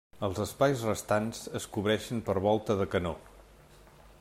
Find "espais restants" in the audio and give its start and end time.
0.45-1.43